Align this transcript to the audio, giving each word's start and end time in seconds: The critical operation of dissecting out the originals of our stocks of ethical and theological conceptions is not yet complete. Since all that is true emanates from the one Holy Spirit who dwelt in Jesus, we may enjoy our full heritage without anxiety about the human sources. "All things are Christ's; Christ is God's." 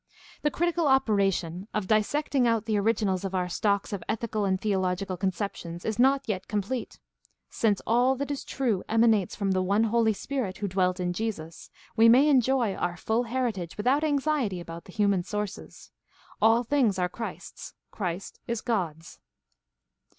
The 0.41 0.49
critical 0.49 0.87
operation 0.87 1.67
of 1.75 1.85
dissecting 1.85 2.47
out 2.47 2.65
the 2.65 2.75
originals 2.75 3.23
of 3.23 3.35
our 3.35 3.47
stocks 3.47 3.93
of 3.93 4.03
ethical 4.09 4.45
and 4.45 4.59
theological 4.59 5.15
conceptions 5.15 5.85
is 5.85 5.99
not 5.99 6.27
yet 6.27 6.47
complete. 6.47 6.97
Since 7.51 7.83
all 7.85 8.15
that 8.15 8.31
is 8.31 8.43
true 8.43 8.83
emanates 8.89 9.35
from 9.35 9.51
the 9.51 9.61
one 9.61 9.83
Holy 9.83 10.13
Spirit 10.13 10.57
who 10.57 10.67
dwelt 10.67 10.99
in 10.99 11.13
Jesus, 11.13 11.69
we 11.95 12.09
may 12.09 12.27
enjoy 12.29 12.73
our 12.73 12.97
full 12.97 13.25
heritage 13.25 13.77
without 13.77 14.03
anxiety 14.03 14.59
about 14.59 14.85
the 14.85 14.91
human 14.91 15.21
sources. 15.21 15.91
"All 16.41 16.63
things 16.63 16.97
are 16.97 17.07
Christ's; 17.07 17.75
Christ 17.91 18.39
is 18.47 18.61
God's." 18.61 19.19